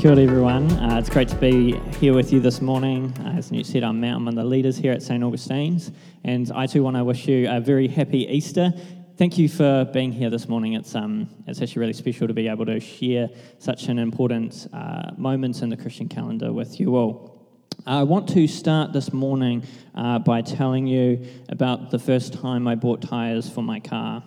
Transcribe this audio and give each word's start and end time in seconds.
Kia 0.00 0.12
ora, 0.12 0.22
everyone. 0.22 0.72
Uh, 0.78 0.98
it's 0.98 1.10
great 1.10 1.28
to 1.28 1.36
be 1.36 1.78
here 1.98 2.14
with 2.14 2.32
you 2.32 2.40
this 2.40 2.62
morning. 2.62 3.12
Uh, 3.20 3.36
as 3.36 3.52
Newt 3.52 3.66
said, 3.66 3.84
I'm 3.84 4.00
Matt. 4.00 4.14
I'm 4.14 4.24
one 4.24 4.38
of 4.38 4.42
the 4.42 4.48
leaders 4.48 4.78
here 4.78 4.92
at 4.92 5.02
St. 5.02 5.22
Augustine's. 5.22 5.92
And 6.24 6.50
I 6.52 6.66
too 6.66 6.82
want 6.82 6.96
to 6.96 7.04
wish 7.04 7.28
you 7.28 7.46
a 7.50 7.60
very 7.60 7.86
happy 7.86 8.26
Easter. 8.26 8.72
Thank 9.18 9.36
you 9.36 9.46
for 9.46 9.84
being 9.92 10.10
here 10.10 10.30
this 10.30 10.48
morning. 10.48 10.72
It's, 10.72 10.94
um, 10.94 11.28
it's 11.46 11.60
actually 11.60 11.80
really 11.80 11.92
special 11.92 12.26
to 12.28 12.32
be 12.32 12.48
able 12.48 12.64
to 12.64 12.80
share 12.80 13.28
such 13.58 13.88
an 13.88 13.98
important 13.98 14.68
uh, 14.72 15.10
moment 15.18 15.60
in 15.60 15.68
the 15.68 15.76
Christian 15.76 16.08
calendar 16.08 16.50
with 16.50 16.80
you 16.80 16.96
all. 16.96 17.46
I 17.84 18.02
want 18.04 18.26
to 18.30 18.46
start 18.46 18.94
this 18.94 19.12
morning 19.12 19.64
uh, 19.94 20.18
by 20.20 20.40
telling 20.40 20.86
you 20.86 21.26
about 21.50 21.90
the 21.90 21.98
first 21.98 22.32
time 22.32 22.66
I 22.66 22.74
bought 22.74 23.02
tyres 23.02 23.50
for 23.50 23.62
my 23.62 23.80
car. 23.80 24.24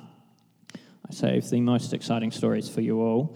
I 0.76 1.12
save 1.12 1.50
the 1.50 1.62
most 1.62 1.94
exciting 1.94 2.30
stories 2.30 2.70
for 2.70 2.82
you 2.82 3.02
all. 3.02 3.36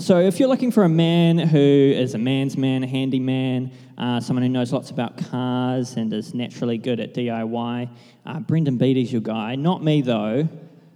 So, 0.00 0.20
if 0.20 0.38
you're 0.38 0.48
looking 0.48 0.70
for 0.70 0.84
a 0.84 0.88
man 0.88 1.38
who 1.38 1.58
is 1.58 2.14
a 2.14 2.18
man's 2.18 2.56
man, 2.56 2.84
a 2.84 2.86
handyman, 2.86 3.72
uh, 3.98 4.20
someone 4.20 4.44
who 4.44 4.48
knows 4.48 4.72
lots 4.72 4.92
about 4.92 5.18
cars 5.18 5.96
and 5.96 6.12
is 6.12 6.34
naturally 6.34 6.78
good 6.78 7.00
at 7.00 7.14
DIY, 7.14 7.90
uh, 8.24 8.38
Brendan 8.38 8.78
Beattie's 8.78 9.10
your 9.10 9.20
guy. 9.20 9.56
Not 9.56 9.82
me, 9.82 10.00
though, 10.00 10.48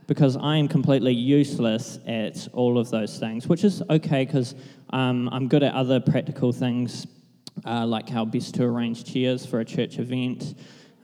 because 0.06 0.36
I 0.36 0.56
am 0.56 0.68
completely 0.68 1.12
useless 1.12 1.98
at 2.06 2.46
all 2.52 2.78
of 2.78 2.90
those 2.90 3.18
things, 3.18 3.48
which 3.48 3.64
is 3.64 3.82
okay 3.90 4.24
because 4.24 4.54
um, 4.90 5.28
I'm 5.32 5.48
good 5.48 5.64
at 5.64 5.74
other 5.74 5.98
practical 5.98 6.52
things, 6.52 7.04
uh, 7.66 7.84
like 7.84 8.08
how 8.08 8.24
best 8.24 8.54
to 8.54 8.62
arrange 8.62 9.02
chairs 9.02 9.44
for 9.44 9.58
a 9.58 9.64
church 9.64 9.98
event 9.98 10.54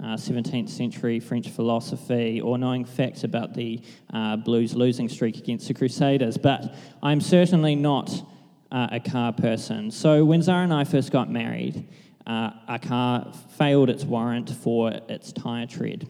uh, 0.00 0.14
17th 0.14 0.68
century 0.68 1.20
French 1.20 1.48
philosophy 1.48 2.40
or 2.40 2.58
knowing 2.58 2.84
facts 2.84 3.24
about 3.24 3.54
the 3.54 3.80
uh, 4.12 4.36
Blues 4.36 4.74
losing 4.74 5.08
streak 5.08 5.36
against 5.36 5.68
the 5.68 5.74
Crusaders, 5.74 6.36
but 6.36 6.74
I'm 7.02 7.20
certainly 7.20 7.74
not 7.74 8.10
uh, 8.70 8.88
a 8.92 9.00
car 9.00 9.32
person. 9.32 9.90
So 9.90 10.24
when 10.24 10.42
Zara 10.42 10.64
and 10.64 10.72
I 10.72 10.84
first 10.84 11.10
got 11.10 11.30
married, 11.30 11.88
uh, 12.26 12.50
our 12.68 12.78
car 12.78 13.32
failed 13.56 13.90
its 13.90 14.04
warrant 14.04 14.50
for 14.50 14.92
its 15.08 15.32
tyre 15.32 15.66
tread. 15.66 16.08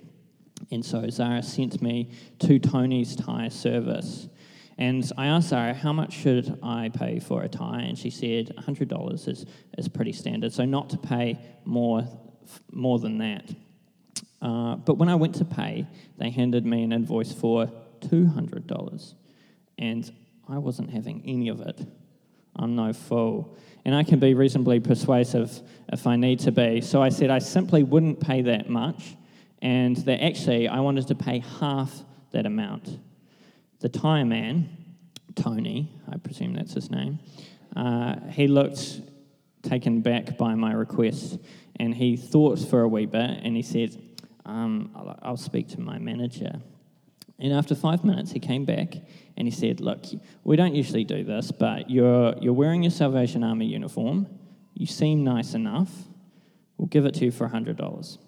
And 0.71 0.85
so 0.85 1.09
Zara 1.09 1.43
sent 1.43 1.81
me 1.81 2.11
to 2.41 2.59
Tony's 2.59 3.17
tyre 3.17 3.51
service. 3.51 4.29
And 4.77 5.11
I 5.17 5.27
asked 5.27 5.49
Zara, 5.49 5.75
how 5.75 5.93
much 5.93 6.13
should 6.13 6.59
I 6.63 6.91
pay 6.91 7.21
for 7.21 7.43
a 7.43 7.49
tyre? 7.49 7.81
And 7.81 7.99
she 7.99 8.11
said, 8.11 8.55
$100 8.57 9.29
is, 9.29 9.47
is 9.77 9.89
pretty 9.89 10.13
standard, 10.13 10.53
so 10.53 10.65
not 10.65 10.91
to 10.91 10.99
pay 10.99 11.39
more, 11.65 12.07
more 12.71 12.99
than 12.99 13.19
that. 13.19 13.51
Uh, 14.41 14.77
but 14.77 14.95
when 14.99 15.09
I 15.09 15.15
went 15.15 15.35
to 15.37 15.45
pay, 15.45 15.87
they 16.17 16.31
handed 16.31 16.65
me 16.65 16.83
an 16.83 16.93
invoice 16.93 17.33
for 17.33 17.71
$200. 18.01 19.15
And 19.79 20.11
I 20.49 20.59
wasn't 20.59 20.91
having 20.91 21.23
any 21.27 21.49
of 21.49 21.61
it. 21.61 21.81
I'm 22.57 22.75
no 22.75 22.93
fool. 22.93 23.57
And 23.85 23.95
I 23.95 24.03
can 24.03 24.19
be 24.19 24.35
reasonably 24.35 24.81
persuasive 24.81 25.61
if 25.93 26.07
I 26.07 26.17
need 26.17 26.41
to 26.41 26.53
be. 26.53 26.81
So 26.81 27.03
I 27.03 27.09
said 27.09 27.31
I 27.31 27.39
simply 27.39 27.83
wouldn't 27.83 28.21
pay 28.21 28.43
that 28.43 28.69
much, 28.69 29.17
and 29.63 29.97
that 29.99 30.23
actually 30.23 30.69
I 30.69 30.81
wanted 30.81 31.07
to 31.09 31.15
pay 31.15 31.39
half 31.61 31.93
that 32.33 32.47
amount. 32.47 32.99
The 33.81 33.89
tyre 33.89 34.25
man, 34.25 34.69
Tony, 35.37 35.93
I 36.11 36.17
presume 36.19 36.55
that's 36.55 36.75
his 36.75 36.91
name, 36.91 37.21
uh, 37.77 38.17
he 38.31 38.49
looked 38.49 39.01
taken 39.63 40.01
back 40.01 40.37
by 40.37 40.55
my 40.55 40.73
request 40.73 41.39
and 41.77 41.95
he 41.95 42.17
thought 42.17 42.59
for 42.59 42.83
a 42.83 42.89
wee 42.89 43.07
bit 43.07 43.41
and 43.43 43.55
he 43.57 43.63
said, 43.63 43.97
um, 44.49 44.91
I'll, 44.97 45.19
I'll 45.23 45.37
speak 45.37 45.69
to 45.69 45.81
my 45.81 45.99
manager. 45.99 46.53
And 47.39 47.53
after 47.53 47.75
five 47.75 48.05
minutes, 48.05 48.33
he 48.33 48.41
came 48.41 48.65
back 48.65 48.95
and 49.37 49.47
he 49.47 49.53
said, 49.53 49.81
Look, 49.81 50.07
we 50.43 50.57
don't 50.57 50.75
usually 50.75 51.05
do 51.05 51.23
this, 51.23 51.53
but 51.53 51.89
you're, 51.89 52.35
you're 52.41 52.55
wearing 52.55 52.83
your 52.83 52.91
Salvation 52.91 53.45
Army 53.45 53.67
uniform. 53.67 54.27
You 54.75 54.87
seem 54.87 55.23
nice 55.23 55.55
enough. 55.55 55.91
We'll 56.79 56.89
give 56.89 57.05
it 57.05 57.15
to 57.15 57.27
you 57.27 57.31
for 57.31 57.49
$100. 57.49 58.19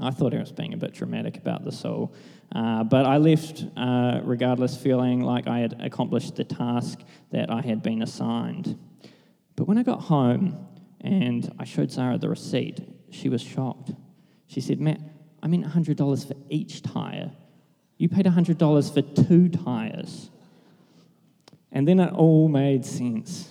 I 0.00 0.10
thought 0.10 0.32
he 0.32 0.38
was 0.38 0.52
being 0.52 0.74
a 0.74 0.76
bit 0.76 0.94
dramatic 0.94 1.36
about 1.36 1.64
this 1.64 1.84
all, 1.84 2.14
uh, 2.54 2.82
but 2.84 3.04
I 3.04 3.18
left 3.18 3.64
uh, 3.76 4.20
regardless 4.24 4.76
feeling 4.76 5.20
like 5.20 5.46
I 5.46 5.58
had 5.58 5.80
accomplished 5.80 6.36
the 6.36 6.44
task 6.44 7.00
that 7.30 7.50
I 7.50 7.60
had 7.60 7.82
been 7.82 8.02
assigned. 8.02 8.78
But 9.54 9.68
when 9.68 9.78
I 9.78 9.82
got 9.82 10.00
home 10.00 10.66
and 11.00 11.52
I 11.58 11.64
showed 11.64 11.90
Zara 11.90 12.18
the 12.18 12.28
receipt, 12.28 12.80
she 13.10 13.28
was 13.28 13.42
shocked. 13.42 13.92
She 14.46 14.60
said, 14.60 14.80
Matt, 14.80 15.00
I 15.42 15.48
meant 15.48 15.66
$100 15.66 16.26
for 16.26 16.34
each 16.48 16.82
tyre. 16.82 17.32
You 17.98 18.08
paid 18.08 18.26
$100 18.26 18.94
for 18.94 19.02
two 19.24 19.48
tyres. 19.48 20.30
And 21.72 21.88
then 21.88 22.00
it 22.00 22.12
all 22.12 22.48
made 22.48 22.84
sense. 22.84 23.48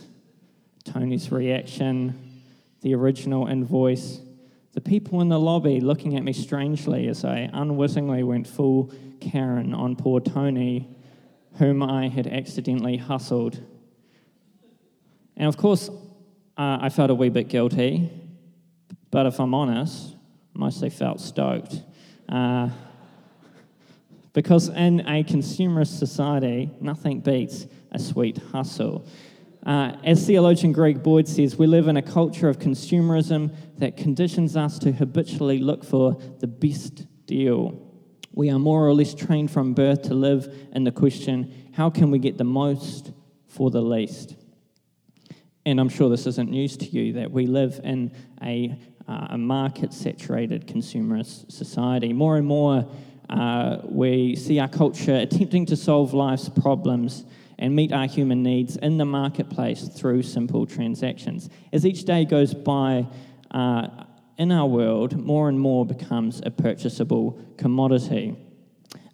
Tony's 0.84 1.32
reaction, 1.32 2.42
the 2.82 2.96
original 2.96 3.48
invoice, 3.48 4.20
the 4.74 4.82
people 4.82 5.22
in 5.22 5.30
the 5.30 5.40
lobby 5.40 5.82
looking 5.82 6.16
at 6.16 6.24
me 6.24 6.32
strangely 6.32 7.08
as 7.08 7.26
I 7.26 7.50
unwittingly 7.52 8.24
went 8.24 8.48
full 8.48 8.92
Karen 9.20 9.74
on 9.74 9.96
poor 9.96 10.22
Tony, 10.22 10.88
whom 11.58 11.84
I 11.84 12.08
had 12.08 12.26
accidentally 12.26 12.98
hustled. 12.98 13.62
And 15.36 15.48
of 15.48 15.58
course, 15.58 15.90
uh, 16.58 16.78
I 16.82 16.90
felt 16.90 17.10
a 17.10 17.16
wee 17.16 17.30
bit 17.30 17.50
guilty, 17.50 18.10
but 19.10 19.26
if 19.26 19.40
I'm 19.40 19.54
honest, 19.54 20.16
mostly 20.54 20.90
felt 20.90 21.20
stoked. 21.20 21.82
Uh, 22.28 22.70
because 24.34 24.70
in 24.70 25.02
a 25.02 25.24
consumerist 25.24 25.98
society, 25.98 26.70
nothing 26.80 27.20
beats 27.20 27.68
a 27.92 28.00
sweet 28.00 28.38
hustle. 28.52 29.06
Uh, 29.66 29.96
as 30.04 30.26
theologian 30.26 30.72
Greg 30.72 31.04
Boyd 31.04 31.28
says, 31.28 31.58
we 31.58 31.68
live 31.68 31.88
in 31.88 31.98
a 31.98 32.02
culture 32.02 32.50
of 32.50 32.58
consumerism 32.58 33.54
that 33.78 33.98
conditions 33.98 34.56
us 34.56 34.80
to 34.80 34.92
habitually 34.92 35.60
look 35.60 35.84
for 35.84 36.20
the 36.40 36.48
best 36.48 37.06
deal. 37.28 37.88
We 38.34 38.50
are 38.50 38.58
more 38.58 38.88
or 38.88 38.94
less 38.94 39.14
trained 39.14 39.52
from 39.52 39.74
birth 39.74 40.04
to 40.04 40.14
live 40.14 40.52
in 40.74 40.84
the 40.84 40.92
question 40.92 41.54
how 41.74 41.90
can 41.90 42.12
we 42.12 42.20
get 42.20 42.38
the 42.38 42.44
most 42.44 43.12
for 43.48 43.70
the 43.70 43.82
least? 43.82 44.36
And 45.66 45.80
I'm 45.80 45.90
sure 45.90 46.10
this 46.10 46.26
isn't 46.26 46.50
news 46.50 46.76
to 46.78 46.86
you 46.86 47.14
that 47.14 47.32
we 47.32 47.46
live 47.46 47.80
in 47.84 48.12
a 48.42 48.78
uh, 49.08 49.28
a 49.32 49.38
market 49.38 49.94
saturated 49.94 50.68
consumerist 50.68 51.52
society. 51.52 52.14
More 52.14 52.38
and 52.38 52.46
more, 52.46 52.88
uh, 53.30 53.78
we 53.86 54.36
see 54.36 54.60
our 54.60 54.68
culture 54.68 55.16
attempting 55.16 55.66
to 55.68 55.76
solve 55.76 56.14
life's 56.14 56.50
problems 56.50 57.26
and 57.58 57.76
meet 57.76 57.94
our 57.94 58.08
human 58.08 58.42
needs 58.44 58.76
in 58.78 58.98
the 58.98 59.06
marketplace 59.06 59.88
through 59.88 60.24
simple 60.24 60.66
transactions. 60.66 61.50
As 61.72 61.86
each 61.86 62.06
day 62.06 62.26
goes 62.26 62.54
by, 62.54 63.08
uh, 63.52 63.88
in 64.38 64.52
our 64.52 64.66
world, 64.66 65.16
more 65.16 65.50
and 65.50 65.60
more 65.60 65.86
becomes 65.86 66.42
a 66.44 66.50
purchasable 66.50 67.40
commodity. 67.58 68.36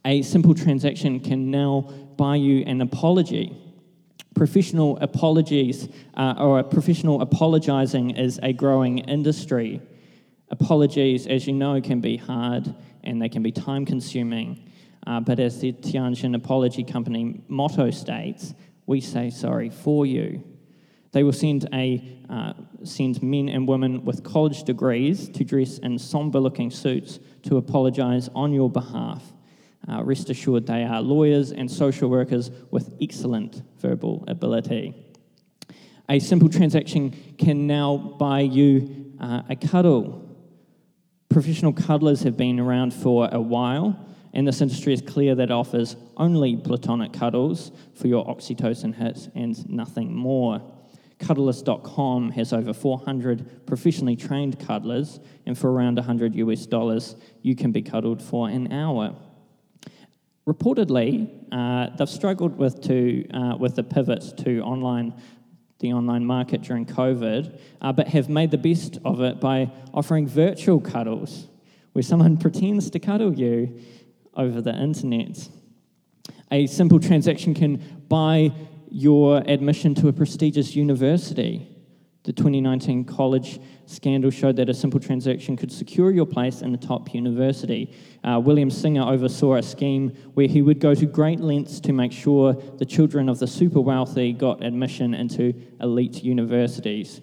A 0.06 0.22
simple 0.22 0.53
transaction 0.53 1.20
can 1.20 1.52
now 1.52 1.81
buy 2.16 2.38
you 2.38 2.64
an 2.66 2.80
apology. 2.80 3.53
Professional 4.38 5.00
apologies 5.02 5.90
uh, 6.16 6.36
or 6.38 6.62
professional 6.62 7.22
apologizing 7.24 8.12
is 8.12 8.40
a 8.44 8.53
growing 8.53 9.00
industry. 9.00 9.81
Apologies, 10.52 11.25
as 11.25 11.48
you 11.48 11.53
know, 11.53 11.81
can 11.81 12.02
be 12.02 12.18
hard 12.18 12.76
and 13.03 13.20
they 13.20 13.30
can 13.30 13.42
be 13.42 13.52
time 13.52 13.84
consuming. 13.84 14.70
Uh, 15.08 15.20
but 15.20 15.40
as 15.40 15.59
the 15.59 15.74
Tianjin 15.74 16.36
Apology 16.36 16.84
Company 16.84 17.42
motto 17.47 17.90
states, 17.90 18.53
we 18.86 19.02
say 19.02 19.31
sorry 19.31 19.72
for 19.72 20.06
you. 20.06 20.44
They 21.14 21.24
will 21.24 21.34
send, 21.34 21.68
a, 21.74 22.20
uh, 22.30 22.53
send 22.84 23.24
men 23.24 23.50
and 23.50 23.68
women 23.68 24.06
with 24.06 24.24
college 24.24 24.64
degrees 24.66 25.30
to 25.30 25.44
dress 25.44 25.80
in 25.80 25.97
somber 25.97 26.40
looking 26.40 26.70
suits 26.70 27.20
to 27.44 27.58
apologize 27.58 28.29
on 28.35 28.53
your 28.53 28.70
behalf. 28.70 29.23
Uh, 29.89 30.03
rest 30.03 30.29
assured, 30.29 30.67
they 30.67 30.84
are 30.84 31.01
lawyers 31.01 31.51
and 31.51 31.69
social 31.72 32.09
workers 32.09 32.51
with 32.72 32.93
excellent 33.01 33.61
verbal 33.79 34.23
ability. 34.28 34.93
A 36.09 36.19
simple 36.19 36.49
transaction 36.49 37.16
can 37.37 37.67
now 37.67 37.97
buy 37.97 38.41
you 38.41 39.13
uh, 39.19 39.43
a 39.49 39.55
cuddle 39.55 40.28
Professional 41.29 41.73
cuddlers 41.73 42.23
have 42.23 42.37
been 42.37 42.59
around 42.59 42.93
for 42.93 43.29
a 43.31 43.41
while, 43.41 43.99
and 44.34 44.47
this 44.47 44.61
industry 44.61 44.93
is 44.93 45.01
clear 45.01 45.35
that 45.35 45.45
it 45.45 45.51
offers 45.51 45.97
only 46.16 46.55
platonic 46.55 47.11
cuddles 47.11 47.72
for 47.95 48.07
your 48.07 48.25
oxytocin 48.25 48.95
hit 48.95 49.29
and 49.35 49.69
nothing 49.69 50.16
more. 50.16 50.61
Cuddlist.com 51.19 52.31
has 52.31 52.53
over 52.53 52.73
400 52.73 53.66
professionally 53.67 54.16
trained 54.16 54.57
cuddlers, 54.59 55.19
and 55.45 55.57
for 55.57 55.72
around 55.72 55.95
100 55.95 56.34
US 56.35 56.66
dollars, 56.66 57.16
you 57.41 57.55
can 57.55 57.72
be 57.72 57.81
cuddled 57.81 58.22
for 58.22 58.47
an 58.47 58.72
hour. 58.72 59.13
Reportedly, 60.47 61.29
uh, 61.52 61.96
they've 61.97 62.09
struggled 62.09 62.58
with, 62.58 62.82
to, 62.84 63.28
uh, 63.32 63.58
with 63.58 63.76
the 63.76 63.84
pivot 63.84 64.38
to 64.38 64.61
online 64.61 65.14
the 65.79 65.94
online 65.94 66.26
market 66.26 66.64
during 66.64 66.85
COVID, 66.85 67.59
uh, 67.82 67.91
but 67.91 68.08
have 68.08 68.29
made 68.29 68.49
the 68.49 68.58
best 68.58 68.97
of 69.05 69.22
it 69.22 69.40
by 69.40 69.72
offering 69.94 70.28
virtual 70.28 70.79
cuddles, 70.79 71.47
where 71.94 72.02
someone 72.02 72.38
pretends 72.46 72.90
to 72.90 72.99
cuddle 72.99 73.34
you 73.34 73.79
over 74.35 74.61
the 74.61 74.73
internet. 74.73 75.47
A 76.52 76.66
simple 76.67 76.99
transaction 76.99 77.53
can 77.53 78.05
buy 78.08 78.52
your 78.90 79.44
admission 79.46 79.94
to 79.96 80.08
a 80.08 80.14
prestigious 80.14 80.76
university. 80.76 81.77
The 82.28 82.34
2019 82.34 83.06
college 83.06 83.58
scandal 83.85 84.32
showed 84.32 84.58
that 84.58 84.68
a 84.68 84.74
simple 84.74 85.00
transaction 85.00 85.56
could 85.56 85.72
secure 85.72 86.12
your 86.12 86.26
place 86.26 86.62
in 86.62 86.74
a 86.74 86.78
top 86.78 87.14
university. 87.14 87.96
Uh, 88.22 88.38
William 88.44 88.70
Singer 88.70 89.03
oversaw 89.03 89.56
a 89.56 89.64
scheme 89.64 90.09
where 90.34 90.47
he 90.47 90.62
would 90.62 90.82
go 90.82 90.94
to 90.94 91.06
great 91.06 91.40
lengths 91.40 91.79
to 91.79 91.94
make 91.94 92.12
sure 92.12 92.53
the 92.79 92.85
children 92.85 93.29
of 93.29 93.40
the 93.40 93.47
super 93.47 93.79
wealthy 93.79 94.34
got 94.34 94.62
admission 94.62 95.14
into 95.14 95.53
elite 95.79 96.22
universities. 96.22 97.22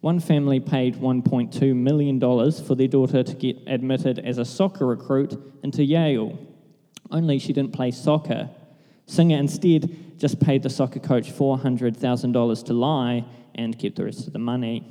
One 0.00 0.18
family 0.18 0.58
paid 0.58 0.96
$1.2 0.96 1.76
million 1.76 2.18
for 2.18 2.74
their 2.74 2.88
daughter 2.88 3.22
to 3.22 3.34
get 3.36 3.56
admitted 3.68 4.18
as 4.18 4.38
a 4.38 4.44
soccer 4.44 4.84
recruit 4.84 5.40
into 5.62 5.84
Yale. 5.84 6.36
Only 7.12 7.38
she 7.38 7.52
didn't 7.52 7.72
play 7.72 7.92
soccer. 7.92 8.50
Singer 9.06 9.36
instead 9.36 10.18
just 10.18 10.40
paid 10.40 10.64
the 10.64 10.70
soccer 10.70 10.98
coach 10.98 11.30
$400,000 11.32 12.64
to 12.64 12.72
lie 12.72 13.24
and 13.54 13.78
kept 13.78 13.96
the 13.96 14.04
rest 14.04 14.26
of 14.26 14.32
the 14.32 14.38
money. 14.38 14.84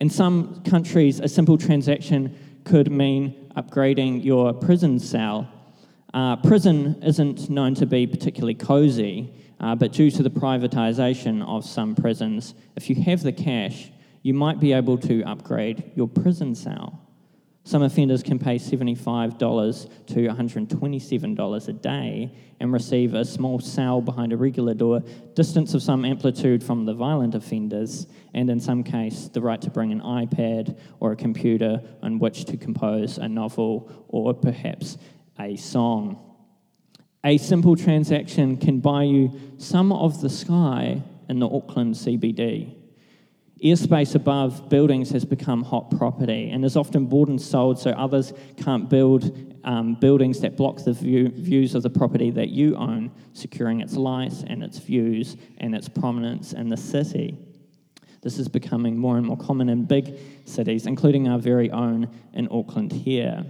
In 0.00 0.10
some 0.10 0.62
countries, 0.62 1.20
a 1.20 1.28
simple 1.28 1.58
transaction 1.58 2.36
could 2.64 2.90
mean 2.90 3.50
upgrading 3.56 4.24
your 4.24 4.52
prison 4.52 4.98
cell. 4.98 5.48
Uh, 6.14 6.36
prison 6.36 7.02
isn't 7.02 7.50
known 7.50 7.74
to 7.74 7.86
be 7.86 8.06
particularly 8.06 8.54
cozy, 8.54 9.32
uh, 9.60 9.74
but 9.74 9.92
due 9.92 10.10
to 10.10 10.22
the 10.22 10.30
privatisation 10.30 11.44
of 11.46 11.64
some 11.64 11.94
prisons, 11.94 12.54
if 12.76 12.88
you 12.88 12.96
have 13.02 13.22
the 13.22 13.32
cash, 13.32 13.90
you 14.22 14.34
might 14.34 14.60
be 14.60 14.72
able 14.72 14.98
to 14.98 15.22
upgrade 15.24 15.90
your 15.96 16.08
prison 16.08 16.54
cell. 16.54 17.07
Some 17.64 17.82
offenders 17.82 18.22
can 18.22 18.38
pay 18.38 18.56
$75 18.56 19.90
to 20.06 20.14
$127 20.14 21.68
a 21.68 21.72
day 21.74 22.32
and 22.60 22.72
receive 22.72 23.14
a 23.14 23.24
small 23.24 23.60
cell 23.60 24.00
behind 24.00 24.32
a 24.32 24.36
regular 24.36 24.72
door, 24.72 25.00
distance 25.34 25.74
of 25.74 25.82
some 25.82 26.04
amplitude 26.04 26.64
from 26.64 26.86
the 26.86 26.94
violent 26.94 27.34
offenders, 27.34 28.06
and 28.32 28.48
in 28.48 28.58
some 28.58 28.82
case, 28.82 29.28
the 29.32 29.42
right 29.42 29.60
to 29.60 29.70
bring 29.70 29.92
an 29.92 30.00
iPad 30.00 30.78
or 30.98 31.12
a 31.12 31.16
computer 31.16 31.82
on 32.02 32.18
which 32.18 32.46
to 32.46 32.56
compose 32.56 33.18
a 33.18 33.28
novel 33.28 34.06
or 34.08 34.32
perhaps 34.32 34.96
a 35.38 35.54
song. 35.56 36.24
A 37.24 37.36
simple 37.36 37.76
transaction 37.76 38.56
can 38.56 38.80
buy 38.80 39.02
you 39.02 39.38
some 39.58 39.92
of 39.92 40.22
the 40.22 40.30
sky 40.30 41.02
in 41.28 41.38
the 41.38 41.48
Auckland 41.48 41.94
CBD. 41.94 42.77
Airspace 43.62 44.14
above 44.14 44.68
buildings 44.68 45.10
has 45.10 45.24
become 45.24 45.64
hot 45.64 45.90
property 45.90 46.50
and 46.50 46.64
is 46.64 46.76
often 46.76 47.06
bought 47.06 47.28
and 47.28 47.40
sold 47.40 47.78
so 47.78 47.90
others 47.90 48.32
can't 48.56 48.88
build 48.88 49.56
um, 49.64 49.94
buildings 49.94 50.40
that 50.40 50.56
block 50.56 50.84
the 50.84 50.92
view, 50.92 51.28
views 51.28 51.74
of 51.74 51.82
the 51.82 51.90
property 51.90 52.30
that 52.30 52.50
you 52.50 52.76
own, 52.76 53.10
securing 53.32 53.80
its 53.80 53.94
light 53.94 54.44
and 54.46 54.62
its 54.62 54.78
views 54.78 55.36
and 55.58 55.74
its 55.74 55.88
prominence 55.88 56.52
in 56.52 56.68
the 56.68 56.76
city. 56.76 57.36
This 58.22 58.38
is 58.38 58.48
becoming 58.48 58.96
more 58.96 59.16
and 59.16 59.26
more 59.26 59.36
common 59.36 59.68
in 59.68 59.84
big 59.84 60.18
cities, 60.44 60.86
including 60.86 61.28
our 61.28 61.38
very 61.38 61.70
own 61.70 62.08
in 62.32 62.48
Auckland 62.50 62.92
here. 62.92 63.44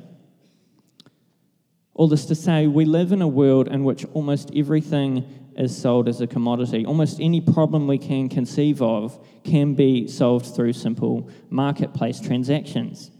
All 1.94 2.08
this 2.08 2.26
to 2.26 2.34
say, 2.34 2.66
we 2.66 2.84
live 2.84 3.12
in 3.12 3.22
a 3.22 3.28
world 3.28 3.68
in 3.68 3.84
which 3.84 4.04
almost 4.14 4.50
everything 4.54 5.47
is 5.58 5.76
sold 5.76 6.08
as 6.08 6.20
a 6.20 6.26
commodity. 6.26 6.86
Almost 6.86 7.20
any 7.20 7.40
problem 7.40 7.86
we 7.86 7.98
can 7.98 8.28
conceive 8.28 8.80
of 8.80 9.18
can 9.44 9.74
be 9.74 10.06
solved 10.06 10.54
through 10.54 10.72
simple 10.72 11.28
marketplace 11.50 12.20
transactions. 12.20 13.10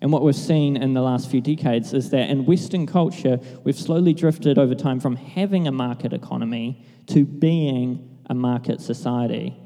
And 0.00 0.12
what 0.12 0.22
we've 0.22 0.34
seen 0.34 0.76
in 0.76 0.92
the 0.92 1.02
last 1.02 1.30
few 1.30 1.40
decades 1.40 1.94
is 1.94 2.10
that 2.10 2.30
in 2.30 2.46
Western 2.46 2.86
culture, 2.86 3.38
we've 3.62 3.78
slowly 3.78 4.12
drifted 4.12 4.58
over 4.58 4.74
time 4.74 4.98
from 4.98 5.16
having 5.16 5.68
a 5.68 5.72
market 5.72 6.12
economy 6.12 6.84
to 7.06 7.24
being 7.24 8.18
a 8.26 8.34
market 8.34 8.80
society. 8.80 9.56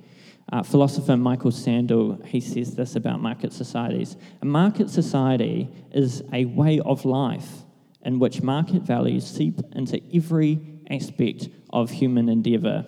Uh, 0.52 0.62
philosopher 0.62 1.16
Michael 1.16 1.50
Sandel, 1.50 2.24
he 2.26 2.40
says 2.40 2.74
this 2.74 2.96
about 2.96 3.20
market 3.20 3.52
societies. 3.52 4.16
A 4.42 4.46
market 4.46 4.90
society 4.90 5.70
is 5.92 6.22
a 6.32 6.44
way 6.46 6.80
of 6.80 7.04
life 7.04 7.64
in 8.02 8.18
which 8.18 8.42
market 8.42 8.82
values 8.82 9.26
seep 9.26 9.60
into 9.72 10.00
every 10.14 10.58
aspect 10.90 11.48
of 11.70 11.90
human 11.90 12.28
endeavour. 12.28 12.84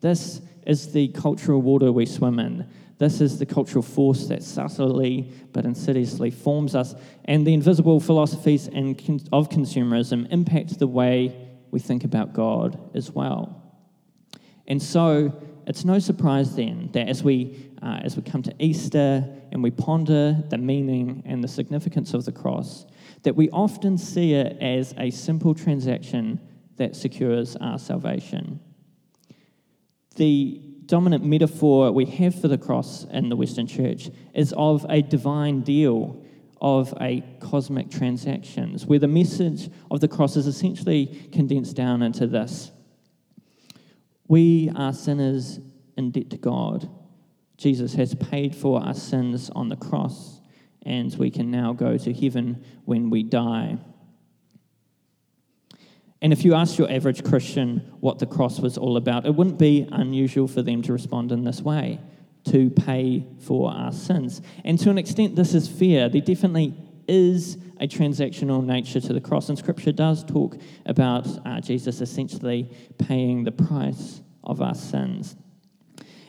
This 0.00 0.40
is 0.66 0.92
the 0.92 1.08
cultural 1.08 1.62
water 1.62 1.92
we 1.92 2.06
swim 2.06 2.38
in. 2.38 2.68
This 2.98 3.20
is 3.20 3.38
the 3.38 3.46
cultural 3.46 3.82
force 3.82 4.26
that 4.28 4.42
subtly 4.42 5.32
but 5.52 5.64
insidiously 5.64 6.30
forms 6.30 6.74
us, 6.74 6.94
and 7.26 7.46
the 7.46 7.52
invisible 7.52 8.00
philosophies 8.00 8.68
and 8.68 8.98
of 9.32 9.50
consumerism 9.50 10.30
impact 10.32 10.78
the 10.78 10.86
way 10.86 11.36
we 11.70 11.78
think 11.78 12.04
about 12.04 12.32
God 12.32 12.78
as 12.94 13.10
well. 13.10 13.62
And 14.66 14.82
so, 14.82 15.32
it's 15.66 15.84
no 15.84 15.98
surprise 15.98 16.54
then 16.54 16.90
that 16.92 17.08
as 17.08 17.22
we, 17.22 17.70
uh, 17.82 18.00
as 18.02 18.16
we 18.16 18.22
come 18.22 18.42
to 18.44 18.54
Easter 18.58 19.26
and 19.50 19.62
we 19.62 19.70
ponder 19.70 20.42
the 20.48 20.58
meaning 20.58 21.22
and 21.26 21.42
the 21.42 21.48
significance 21.48 22.14
of 22.14 22.24
the 22.24 22.32
cross, 22.32 22.86
that 23.24 23.34
we 23.34 23.50
often 23.50 23.98
see 23.98 24.34
it 24.34 24.56
as 24.60 24.94
a 24.96 25.10
simple 25.10 25.54
transaction 25.54 26.40
that 26.76 26.96
secures 26.96 27.56
our 27.56 27.78
salvation. 27.78 28.60
The 30.16 30.62
dominant 30.86 31.24
metaphor 31.24 31.92
we 31.92 32.06
have 32.06 32.40
for 32.40 32.48
the 32.48 32.58
cross 32.58 33.04
in 33.04 33.28
the 33.28 33.36
Western 33.36 33.66
Church 33.66 34.08
is 34.34 34.54
of 34.56 34.86
a 34.88 35.02
divine 35.02 35.60
deal, 35.60 36.24
of 36.60 36.94
a 37.00 37.22
cosmic 37.40 37.90
transactions, 37.90 38.86
where 38.86 38.98
the 38.98 39.08
message 39.08 39.68
of 39.90 40.00
the 40.00 40.08
cross 40.08 40.36
is 40.36 40.46
essentially 40.46 41.28
condensed 41.32 41.76
down 41.76 42.02
into 42.02 42.26
this 42.26 42.70
We 44.28 44.70
are 44.74 44.92
sinners 44.92 45.60
in 45.96 46.10
debt 46.12 46.30
to 46.30 46.38
God. 46.38 46.88
Jesus 47.56 47.94
has 47.94 48.14
paid 48.14 48.54
for 48.54 48.82
our 48.82 48.94
sins 48.94 49.50
on 49.54 49.68
the 49.68 49.76
cross, 49.76 50.40
and 50.82 51.14
we 51.16 51.30
can 51.30 51.50
now 51.50 51.72
go 51.72 51.96
to 51.96 52.12
heaven 52.12 52.64
when 52.84 53.10
we 53.10 53.22
die. 53.22 53.78
And 56.22 56.32
if 56.32 56.44
you 56.44 56.54
asked 56.54 56.78
your 56.78 56.90
average 56.90 57.22
Christian 57.24 57.78
what 58.00 58.18
the 58.18 58.26
cross 58.26 58.58
was 58.58 58.78
all 58.78 58.96
about, 58.96 59.26
it 59.26 59.34
wouldn't 59.34 59.58
be 59.58 59.86
unusual 59.92 60.48
for 60.48 60.62
them 60.62 60.82
to 60.82 60.92
respond 60.92 61.30
in 61.30 61.44
this 61.44 61.60
way 61.60 62.00
to 62.50 62.70
pay 62.70 63.26
for 63.40 63.70
our 63.70 63.92
sins. 63.92 64.40
And 64.64 64.78
to 64.78 64.90
an 64.90 64.98
extent, 64.98 65.36
this 65.36 65.52
is 65.52 65.68
fair. 65.68 66.08
There 66.08 66.20
definitely 66.20 66.74
is 67.08 67.58
a 67.78 67.86
transactional 67.86 68.64
nature 68.64 69.00
to 69.00 69.12
the 69.12 69.20
cross, 69.20 69.48
and 69.48 69.58
Scripture 69.58 69.92
does 69.92 70.24
talk 70.24 70.56
about 70.86 71.26
uh, 71.44 71.60
Jesus 71.60 72.00
essentially 72.00 72.70
paying 72.98 73.44
the 73.44 73.52
price 73.52 74.22
of 74.44 74.62
our 74.62 74.74
sins. 74.74 75.36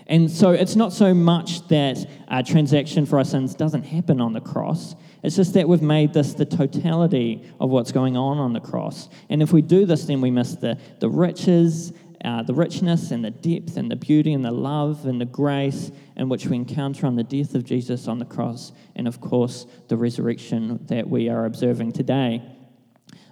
And 0.07 0.31
so 0.31 0.51
it's 0.51 0.75
not 0.75 0.93
so 0.93 1.13
much 1.13 1.67
that 1.67 2.05
a 2.29 2.41
transaction 2.41 3.05
for 3.05 3.17
our 3.17 3.25
sins 3.25 3.53
doesn't 3.53 3.83
happen 3.83 4.21
on 4.21 4.33
the 4.33 4.41
cross, 4.41 4.95
it's 5.23 5.35
just 5.35 5.53
that 5.55 5.67
we've 5.67 5.81
made 5.81 6.13
this 6.13 6.33
the 6.33 6.45
totality 6.45 7.43
of 7.59 7.69
what's 7.69 7.91
going 7.91 8.15
on 8.15 8.37
on 8.37 8.53
the 8.53 8.61
cross. 8.61 9.09
And 9.29 9.41
if 9.41 9.51
we 9.51 9.61
do 9.61 9.85
this, 9.85 10.05
then 10.05 10.21
we 10.21 10.31
miss 10.31 10.55
the, 10.55 10.79
the 10.99 11.09
riches, 11.09 11.91
uh, 12.23 12.43
the 12.43 12.53
richness 12.53 13.11
and 13.11 13.25
the 13.25 13.31
depth 13.31 13.75
and 13.77 13.91
the 13.91 13.95
beauty 13.95 14.33
and 14.33 14.45
the 14.45 14.51
love 14.51 15.05
and 15.05 15.19
the 15.19 15.25
grace 15.25 15.91
in 16.15 16.29
which 16.29 16.45
we 16.45 16.55
encounter 16.55 17.05
on 17.05 17.15
the 17.15 17.23
death 17.23 17.55
of 17.55 17.65
Jesus 17.65 18.07
on 18.07 18.19
the 18.19 18.25
cross, 18.25 18.71
and 18.95 19.07
of 19.07 19.19
course, 19.19 19.65
the 19.87 19.97
resurrection 19.97 20.79
that 20.87 21.09
we 21.09 21.29
are 21.29 21.45
observing 21.45 21.91
today. 21.91 22.41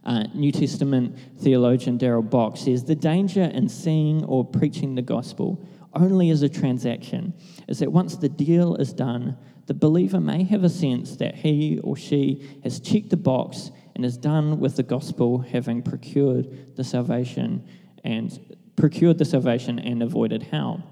Uh, 0.04 0.26
New 0.36 0.52
Testament 0.52 1.18
theologian 1.40 1.98
Darrell 1.98 2.22
Bock 2.22 2.58
says 2.58 2.84
the 2.84 2.96
danger 2.96 3.44
in 3.44 3.68
seeing 3.70 4.24
or 4.26 4.46
preaching 4.46 4.94
the 4.94 5.02
gospel 5.02 5.66
only 5.96 6.30
as 6.30 6.42
a 6.42 6.50
transaction 6.50 7.34
is 7.68 7.80
that 7.80 7.92
once 7.92 8.16
the 8.18 8.30
deal 8.30 8.76
is 8.76 8.94
done, 8.94 9.38
the 9.68 9.74
believer 9.74 10.20
may 10.20 10.44
have 10.44 10.64
a 10.64 10.70
sense 10.70 11.16
that 11.18 11.36
he 11.36 11.80
or 11.84 11.96
she 11.96 12.60
has 12.64 12.80
checked 12.80 13.10
the 13.10 13.18
box 13.18 13.72
and 13.96 14.06
is 14.06 14.18
done 14.18 14.60
with 14.60 14.76
the 14.76 14.84
gospel, 14.84 15.40
having 15.40 15.82
procured 15.82 16.76
the 16.76 16.84
salvation 16.84 17.68
and 18.04 18.56
procured 18.76 19.18
the 19.18 19.26
salvation 19.26 19.80
and 19.80 20.04
avoided 20.04 20.44
hell. 20.44 20.84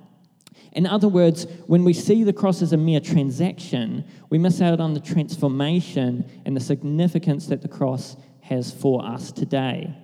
In 0.72 0.88
other 0.88 1.08
words, 1.08 1.46
when 1.68 1.84
we 1.84 1.94
see 1.94 2.24
the 2.24 2.34
cross 2.34 2.62
as 2.62 2.74
a 2.74 2.78
mere 2.78 3.00
transaction, 3.00 4.06
we 4.30 4.40
miss 4.40 4.60
out 4.60 4.80
on 4.80 4.94
the 4.96 5.00
transformation 5.00 6.42
and 6.46 6.56
the 6.56 6.62
significance 6.62 7.46
that 7.48 7.62
the 7.62 7.68
cross 7.68 8.18
has 8.42 8.72
for 8.72 9.06
us 9.06 9.32
today. 9.32 9.96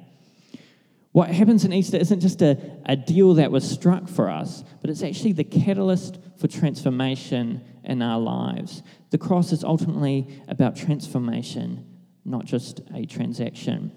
What 1.19 1.31
happens 1.31 1.65
in 1.65 1.73
Easter 1.73 1.97
isn't 1.97 2.21
just 2.21 2.41
a, 2.41 2.57
a 2.85 2.95
deal 2.95 3.33
that 3.33 3.51
was 3.51 3.69
struck 3.69 4.07
for 4.07 4.29
us, 4.29 4.63
but 4.79 4.89
it's 4.89 5.03
actually 5.03 5.33
the 5.33 5.43
catalyst 5.43 6.17
for 6.37 6.47
transformation 6.47 7.61
in 7.83 8.01
our 8.01 8.17
lives. 8.17 8.83
The 9.09 9.17
cross 9.17 9.51
is 9.51 9.65
ultimately 9.65 10.41
about 10.47 10.77
transformation, 10.77 11.85
not 12.23 12.45
just 12.45 12.79
a 12.93 13.05
transaction. 13.05 13.91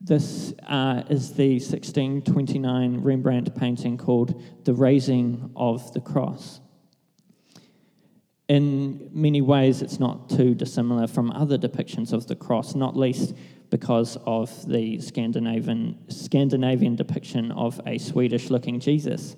This 0.00 0.54
uh, 0.66 1.02
is 1.10 1.34
the 1.34 1.56
1629 1.56 3.02
Rembrandt 3.02 3.54
painting 3.56 3.98
called 3.98 4.42
The 4.64 4.72
Raising 4.72 5.50
of 5.54 5.92
the 5.92 6.00
Cross. 6.00 6.62
In 8.48 9.10
many 9.12 9.42
ways, 9.42 9.82
it's 9.82 10.00
not 10.00 10.30
too 10.30 10.54
dissimilar 10.54 11.08
from 11.08 11.30
other 11.32 11.58
depictions 11.58 12.14
of 12.14 12.26
the 12.28 12.36
cross, 12.36 12.74
not 12.74 12.96
least 12.96 13.34
because 13.70 14.16
of 14.26 14.68
the 14.68 15.00
Scandinavian, 15.00 15.98
Scandinavian 16.08 16.96
depiction 16.96 17.50
of 17.52 17.80
a 17.86 17.98
Swedish 17.98 18.50
looking 18.50 18.80
Jesus. 18.80 19.36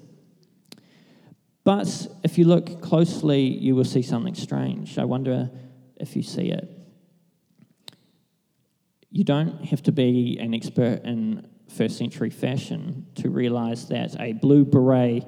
But 1.65 2.07
if 2.25 2.39
you 2.39 2.45
look 2.45 2.81
closely, 2.81 3.43
you 3.43 3.75
will 3.75 3.85
see 3.85 4.03
something 4.03 4.35
strange. 4.35 4.99
I 4.99 5.05
wonder 5.05 5.51
if 5.97 6.17
you 6.17 6.23
see 6.23 6.51
it. 6.51 6.69
You 9.11 9.25
don't 9.25 9.65
have 9.67 9.83
to 9.85 9.93
be 9.93 10.39
an 10.41 10.55
expert 10.55 11.03
in 11.05 11.47
first 11.69 11.99
century 11.99 12.31
fashion 12.31 13.07
to 13.17 13.31
realize 13.31 13.89
that 13.89 14.19
a 14.21 14.33
blue 14.33 14.65
beret 14.65 15.25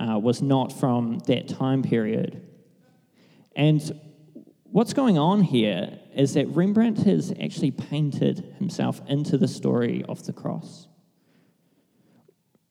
uh, 0.00 0.18
was 0.18 0.42
not 0.42 0.72
from 0.72 1.18
that 1.26 1.48
time 1.48 1.82
period. 1.82 2.42
And 3.54 3.80
what's 4.74 4.92
going 4.92 5.16
on 5.16 5.40
here 5.40 6.00
is 6.16 6.34
that 6.34 6.48
Rembrandt 6.48 6.98
has 7.04 7.32
actually 7.40 7.70
painted 7.70 8.56
himself 8.58 9.00
into 9.08 9.38
the 9.38 9.46
story 9.46 10.04
of 10.08 10.26
the 10.26 10.32
cross. 10.32 10.88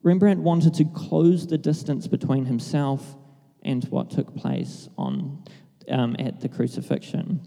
Rembrandt 0.02 0.42
wanted 0.42 0.74
to 0.74 0.84
close 0.84 1.48
the 1.48 1.58
distance 1.58 2.10
between 2.10 2.44
himself 2.44 3.16
and 3.62 3.86
what 3.86 4.10
took 4.10 4.36
place 4.36 4.90
on, 4.98 5.46
um, 5.88 6.18
at 6.20 6.42
the 6.42 6.50
crucifixion. 6.50 7.40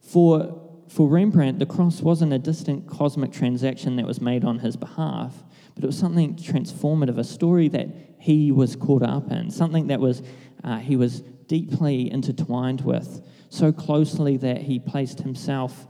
For, 0.00 0.68
for 0.88 1.08
Rembrandt, 1.08 1.60
the 1.60 1.66
cross 1.66 2.00
wasn't 2.00 2.32
a 2.32 2.40
distant 2.40 2.88
cosmic 2.88 3.30
transaction 3.30 3.94
that 3.94 4.06
was 4.06 4.20
made 4.20 4.44
on 4.44 4.58
his 4.58 4.76
behalf, 4.76 5.44
but 5.76 5.84
it 5.84 5.86
was 5.86 5.96
something 5.96 6.34
transformative, 6.34 7.16
a 7.16 7.22
story 7.22 7.68
that 7.68 7.90
he 8.18 8.50
was 8.50 8.74
caught 8.74 9.04
up 9.04 9.30
in, 9.30 9.52
something 9.52 9.86
that 9.86 10.00
was 10.00 10.20
uh, 10.64 10.78
he 10.78 10.96
was 10.96 11.22
deeply 11.48 12.10
intertwined 12.10 12.80
with, 12.82 13.26
so 13.48 13.72
closely 13.72 14.36
that 14.38 14.62
he 14.62 14.78
placed 14.78 15.20
himself 15.20 15.86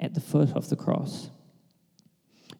at 0.00 0.14
the 0.14 0.20
foot 0.20 0.50
of 0.54 0.68
the 0.68 0.76
cross. 0.76 1.30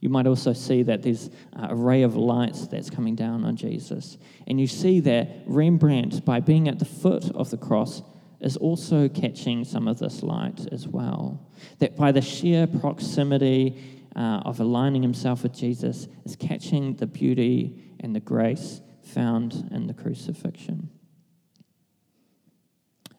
You 0.01 0.09
might 0.09 0.27
also 0.27 0.53
see 0.53 0.83
that 0.85 1.03
there's 1.03 1.29
a 1.55 1.75
ray 1.75 2.03
of 2.03 2.15
light 2.15 2.57
that's 2.71 2.89
coming 2.89 3.17
down 3.17 3.45
on 3.45 3.57
Jesus. 3.57 4.17
And 4.47 4.61
you 4.61 4.67
see 4.67 5.01
that 5.01 5.29
Rembrandt, 5.47 6.25
by 6.25 6.41
being 6.41 6.69
at 6.69 6.79
the 6.79 6.85
foot 6.85 7.31
of 7.35 7.51
the 7.51 7.57
cross, 7.57 8.03
is 8.41 8.57
also 8.57 9.09
catching 9.09 9.65
some 9.65 9.89
of 9.89 9.99
this 9.99 10.23
light 10.23 10.69
as 10.71 10.87
well. 10.87 11.49
That 11.81 11.97
by 11.97 12.13
the 12.13 12.21
sheer 12.23 12.69
proximity 12.69 13.77
uh, 14.15 14.43
of 14.45 14.61
aligning 14.61 15.03
himself 15.03 15.43
with 15.43 15.55
Jesus, 15.55 16.09
is 16.25 16.37
catching 16.37 16.95
the 16.97 17.07
beauty 17.07 17.83
and 18.01 18.15
the 18.15 18.21
grace 18.21 18.81
found 19.03 19.69
in 19.73 19.87
the 19.87 19.95
crucifixion. 19.95 20.91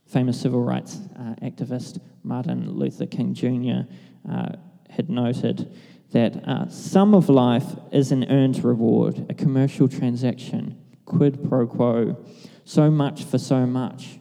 Famous 0.10 0.42
civil 0.42 0.64
rights 0.64 0.98
uh, 1.18 1.36
activist 1.44 2.00
Martin 2.24 2.72
Luther 2.72 3.06
King 3.06 3.36
Jr. 3.36 3.92
Uh, 4.28 4.54
had 4.90 5.08
noted 5.08 5.72
that 6.12 6.36
uh, 6.48 6.68
some 6.68 7.14
of 7.14 7.30
life 7.30 7.76
is 7.92 8.12
an 8.12 8.26
earned 8.32 8.64
reward, 8.64 9.28
a 9.30 9.36
commercial 9.36 9.88
transaction, 9.88 10.76
quid 11.06 11.48
pro 11.48 11.68
quo, 11.68 12.18
so 12.66 12.90
much 12.90 13.24
for 13.24 13.38
so 13.38 13.68
much. 13.68 14.18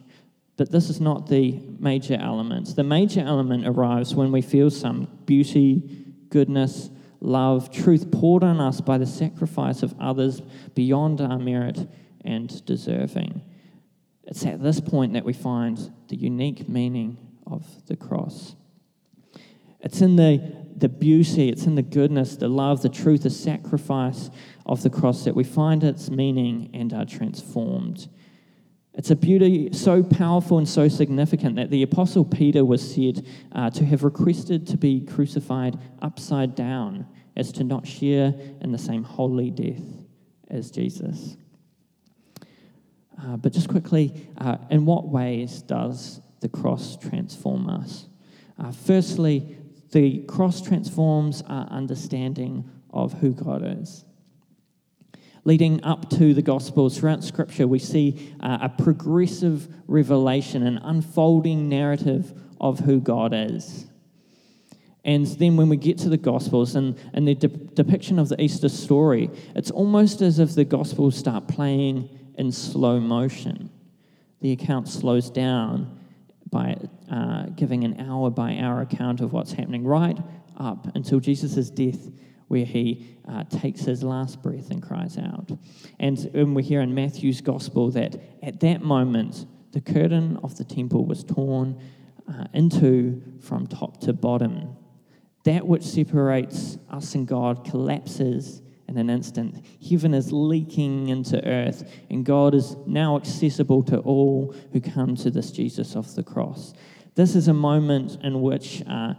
But 0.57 0.71
this 0.71 0.91
is 0.91 1.01
not 1.01 1.27
the 1.27 1.59
major 1.79 2.19
element. 2.21 2.75
The 2.75 2.83
major 2.83 3.21
element 3.21 3.67
arrives 3.67 4.13
when 4.13 4.31
we 4.31 4.43
feel 4.43 4.69
some 4.69 5.07
beauty, 5.25 6.05
goodness, 6.29 6.91
love, 7.19 7.71
truth 7.71 8.11
poured 8.11 8.43
on 8.43 8.59
us 8.59 8.79
by 8.79 8.99
the 8.99 9.07
sacrifice 9.07 9.81
of 9.81 9.95
others 9.99 10.41
beyond 10.75 11.19
our 11.19 11.39
merit 11.39 11.87
and 12.23 12.63
deserving. 12.65 13.41
It's 14.25 14.45
at 14.45 14.61
this 14.61 14.79
point 14.79 15.13
that 15.13 15.25
we 15.25 15.33
find 15.33 15.91
the 16.07 16.15
unique 16.15 16.69
meaning 16.69 17.17
of 17.47 17.65
the 17.87 17.95
cross. 17.95 18.55
It's 19.81 20.01
in 20.01 20.17
the, 20.17 20.55
the 20.75 20.89
beauty, 20.89 21.49
it's 21.49 21.65
in 21.65 21.75
the 21.75 21.81
goodness, 21.81 22.35
the 22.35 22.49
love, 22.49 22.81
the 22.81 22.89
truth, 22.89 23.23
the 23.23 23.29
sacrifice 23.29 24.29
of 24.65 24.83
the 24.83 24.89
cross 24.89 25.23
that 25.23 25.35
we 25.35 25.43
find 25.43 25.83
its 25.83 26.09
meaning 26.09 26.69
and 26.73 26.93
are 26.93 27.05
transformed. 27.05 28.09
It's 28.93 29.11
a 29.11 29.15
beauty 29.15 29.71
so 29.71 30.03
powerful 30.03 30.57
and 30.57 30.67
so 30.67 30.89
significant 30.89 31.55
that 31.55 31.69
the 31.69 31.83
Apostle 31.83 32.25
Peter 32.25 32.65
was 32.65 32.93
said 32.93 33.25
uh, 33.53 33.69
to 33.69 33.85
have 33.85 34.03
requested 34.03 34.67
to 34.67 34.77
be 34.77 35.01
crucified 35.01 35.79
upside 36.01 36.55
down 36.55 37.07
as 37.37 37.53
to 37.53 37.63
not 37.63 37.87
share 37.87 38.33
in 38.59 38.73
the 38.73 38.77
same 38.77 39.03
holy 39.03 39.51
death 39.51 39.83
as 40.49 40.69
Jesus. 40.71 41.37
Uh, 43.21 43.35
but 43.37 43.51
just 43.51 43.67
quickly, 43.67 44.27
uh, 44.37 44.57
in 44.69 44.85
what 44.85 45.07
ways 45.07 45.61
does 45.61 46.21
the 46.39 46.49
cross 46.49 46.97
transform 46.97 47.69
us? 47.69 48.07
Uh, 48.57 48.71
firstly, 48.71 49.57
the 49.91 50.19
cross 50.19 50.61
transforms 50.61 51.41
our 51.47 51.65
understanding 51.67 52.69
of 52.91 53.13
who 53.13 53.33
God 53.33 53.61
is. 53.81 54.05
Leading 55.45 55.83
up 55.83 56.09
to 56.11 56.33
the 56.33 56.41
Gospels, 56.41 56.97
throughout 56.97 57.23
Scripture, 57.23 57.67
we 57.67 57.79
see 57.79 58.35
uh, 58.39 58.59
a 58.61 58.69
progressive 58.69 59.67
revelation, 59.87 60.65
an 60.65 60.77
unfolding 60.77 61.69
narrative 61.69 62.33
of 62.59 62.79
who 62.79 62.99
God 62.99 63.33
is. 63.33 63.87
And 65.05 65.25
then 65.25 65.55
when 65.55 65.69
we 65.69 65.77
get 65.77 65.97
to 65.99 66.09
the 66.09 66.17
Gospels 66.17 66.75
and, 66.75 66.97
and 67.13 67.27
the 67.27 67.35
de- 67.35 67.47
depiction 67.47 68.19
of 68.19 68.29
the 68.29 68.39
Easter 68.41 68.69
story, 68.69 69.29
it's 69.55 69.71
almost 69.71 70.21
as 70.21 70.39
if 70.39 70.55
the 70.55 70.65
Gospels 70.65 71.17
start 71.17 71.47
playing 71.47 72.09
in 72.39 72.51
slow 72.51 72.99
motion. 72.99 73.69
The 74.41 74.53
account 74.53 74.87
slows 74.87 75.29
down 75.29 75.99
by 76.49 76.77
uh, 77.11 77.47
giving 77.55 77.83
an 77.83 77.99
hour 77.99 78.31
by 78.31 78.57
hour 78.57 78.81
account 78.81 79.19
of 79.19 79.33
what's 79.33 79.51
happening 79.51 79.83
right 79.83 80.17
up 80.57 80.87
until 80.95 81.19
Jesus' 81.19 81.69
death, 81.69 82.09
where 82.47 82.65
he 82.65 83.05
uh, 83.27 83.43
takes 83.43 83.81
his 83.81 84.03
last 84.03 84.41
breath 84.41 84.71
and 84.71 84.81
cries 84.81 85.17
out. 85.17 85.51
And, 85.99 86.17
and 86.33 86.55
we 86.55 86.63
hear 86.63 86.81
in 86.81 86.95
Matthew's 86.95 87.41
gospel 87.41 87.91
that 87.91 88.15
at 88.41 88.61
that 88.61 88.81
moment, 88.81 89.45
the 89.73 89.81
curtain 89.81 90.39
of 90.41 90.57
the 90.57 90.63
temple 90.63 91.05
was 91.05 91.23
torn 91.23 91.79
uh, 92.27 92.45
into 92.53 93.21
from 93.41 93.67
top 93.67 93.99
to 94.01 94.13
bottom. 94.13 94.77
That 95.43 95.67
which 95.67 95.83
separates 95.83 96.77
us 96.89 97.15
and 97.15 97.27
God 97.27 97.65
collapses 97.65 98.61
in 98.89 98.97
an 98.97 99.09
instant. 99.09 99.63
Heaven 99.87 100.13
is 100.13 100.33
leaking 100.33 101.09
into 101.09 101.43
earth, 101.45 101.89
and 102.09 102.25
God 102.25 102.55
is 102.55 102.75
now 102.85 103.15
accessible 103.17 103.83
to 103.83 103.99
all 103.99 104.55
who 104.73 104.81
come 104.81 105.15
to 105.17 105.29
this 105.29 105.51
Jesus 105.51 105.95
of 105.95 106.13
the 106.15 106.23
cross. 106.23 106.73
This 107.15 107.35
is 107.35 107.47
a 107.47 107.53
moment 107.53 108.17
in 108.23 108.41
which 108.41 108.83
uh, 108.87 109.13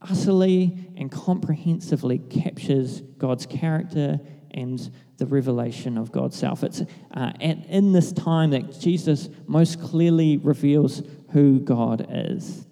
utterly 0.00 0.92
and 0.96 1.10
comprehensively 1.10 2.18
captures 2.18 3.00
God's 3.18 3.46
character 3.46 4.20
and 4.52 4.90
the 5.18 5.26
revelation 5.26 5.98
of 5.98 6.12
God's 6.12 6.36
self. 6.36 6.62
It's 6.64 6.82
uh, 7.14 7.32
in 7.40 7.92
this 7.92 8.12
time 8.12 8.50
that 8.50 8.80
Jesus 8.80 9.28
most 9.46 9.80
clearly 9.80 10.38
reveals 10.38 11.02
who 11.32 11.60
God 11.60 12.06
is. 12.10 12.66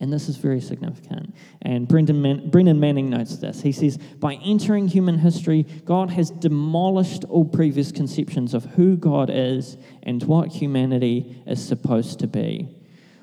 And 0.00 0.10
this 0.10 0.30
is 0.30 0.36
very 0.38 0.62
significant. 0.62 1.34
And 1.60 1.86
Brendan, 1.86 2.22
Man- 2.22 2.48
Brennan 2.48 2.80
Manning 2.80 3.10
notes 3.10 3.36
this. 3.36 3.60
He 3.60 3.72
says, 3.72 3.98
By 3.98 4.34
entering 4.36 4.88
human 4.88 5.18
history, 5.18 5.64
God 5.84 6.10
has 6.10 6.30
demolished 6.30 7.24
all 7.24 7.44
previous 7.44 7.92
conceptions 7.92 8.54
of 8.54 8.64
who 8.64 8.96
God 8.96 9.28
is 9.30 9.76
and 10.02 10.22
what 10.22 10.48
humanity 10.48 11.42
is 11.46 11.62
supposed 11.62 12.18
to 12.20 12.26
be. 12.26 12.68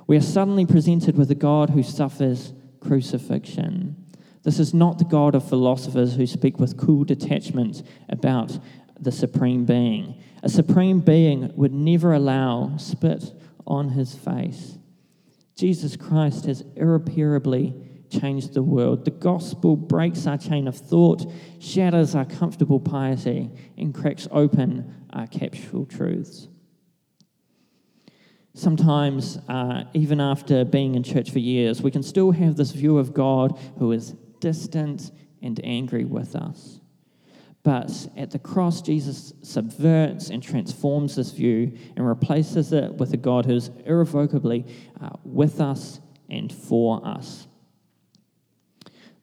We 0.05 0.17
are 0.17 0.21
suddenly 0.21 0.67
presented 0.67 1.17
with 1.17 1.31
a 1.31 1.35
God 1.35 1.71
who 1.71 1.81
suffers 1.81 2.53
crucifixion. 2.79 3.95
This 4.43 4.59
is 4.59 4.73
not 4.73 4.99
the 4.99 5.03
God 5.03 5.33
of 5.33 5.49
philosophers 5.49 6.15
who 6.15 6.27
speak 6.27 6.59
with 6.59 6.77
cool 6.77 7.03
detachment 7.03 7.81
about 8.07 8.59
the 8.99 9.11
supreme 9.11 9.65
being. 9.65 10.21
A 10.43 10.49
supreme 10.49 10.99
being 10.99 11.51
would 11.55 11.73
never 11.73 12.13
allow 12.13 12.77
spit 12.77 13.33
on 13.65 13.89
his 13.89 14.15
face 14.15 14.76
Jesus 15.57 15.95
Christ 15.95 16.45
has 16.45 16.63
irreparably 16.75 17.73
changed 18.09 18.53
the 18.53 18.61
world. 18.61 19.05
The 19.05 19.11
gospel 19.11 19.75
breaks 19.75 20.27
our 20.27 20.37
chain 20.37 20.67
of 20.67 20.77
thought, 20.77 21.29
shatters 21.59 22.13
our 22.13 22.25
comfortable 22.25 22.79
piety, 22.79 23.49
and 23.75 23.93
cracks 23.93 24.27
open 24.31 24.93
our 25.11 25.25
capsule 25.25 25.85
truths. 25.85 26.47
Sometimes, 28.53 29.37
uh, 29.49 29.83
even 29.93 30.21
after 30.21 30.63
being 30.63 30.95
in 30.95 31.03
church 31.03 31.31
for 31.31 31.39
years, 31.39 31.81
we 31.81 31.91
can 31.91 32.03
still 32.03 32.31
have 32.31 32.55
this 32.55 32.71
view 32.71 32.97
of 32.97 33.13
God 33.13 33.59
who 33.77 33.91
is 33.91 34.15
distant 34.39 35.11
and 35.41 35.59
angry 35.63 36.05
with 36.05 36.35
us. 36.35 36.79
But 37.67 38.07
at 38.15 38.31
the 38.31 38.39
cross, 38.39 38.81
Jesus 38.81 39.33
subverts 39.41 40.29
and 40.29 40.41
transforms 40.41 41.17
this 41.17 41.31
view 41.31 41.77
and 41.97 42.07
replaces 42.07 42.71
it 42.71 42.93
with 42.93 43.11
a 43.11 43.17
God 43.17 43.45
who 43.45 43.57
is 43.57 43.71
irrevocably 43.85 44.65
uh, 45.01 45.09
with 45.25 45.59
us 45.59 45.99
and 46.29 46.49
for 46.49 47.05
us. 47.05 47.45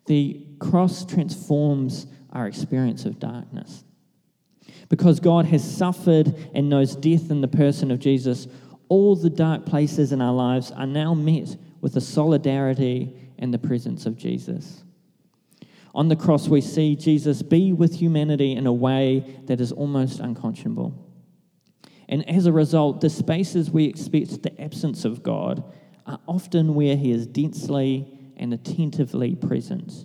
The 0.04 0.46
cross 0.58 1.06
transforms 1.06 2.06
our 2.32 2.46
experience 2.46 3.06
of 3.06 3.18
darkness. 3.18 3.82
Because 4.90 5.20
God 5.20 5.46
has 5.46 5.64
suffered 5.64 6.34
and 6.52 6.68
knows 6.68 6.96
death 6.96 7.30
in 7.30 7.40
the 7.40 7.48
person 7.48 7.90
of 7.90 7.98
Jesus, 7.98 8.46
all 8.90 9.16
the 9.16 9.30
dark 9.30 9.64
places 9.64 10.12
in 10.12 10.20
our 10.20 10.34
lives 10.34 10.70
are 10.70 10.86
now 10.86 11.14
met 11.14 11.56
with 11.80 11.94
the 11.94 12.02
solidarity 12.02 13.16
and 13.38 13.54
the 13.54 13.58
presence 13.58 14.04
of 14.04 14.18
Jesus. 14.18 14.83
On 15.94 16.08
the 16.08 16.16
cross, 16.16 16.48
we 16.48 16.60
see 16.60 16.96
Jesus 16.96 17.42
be 17.42 17.72
with 17.72 17.94
humanity 17.94 18.52
in 18.52 18.66
a 18.66 18.72
way 18.72 19.38
that 19.44 19.60
is 19.60 19.70
almost 19.70 20.18
unconscionable. 20.18 20.92
And 22.08 22.28
as 22.28 22.46
a 22.46 22.52
result, 22.52 23.00
the 23.00 23.10
spaces 23.10 23.70
we 23.70 23.84
expect 23.84 24.42
the 24.42 24.60
absence 24.60 25.04
of 25.04 25.22
God 25.22 25.62
are 26.06 26.20
often 26.26 26.74
where 26.74 26.96
He 26.96 27.12
is 27.12 27.26
densely 27.26 28.08
and 28.36 28.52
attentively 28.52 29.34
present. 29.34 30.04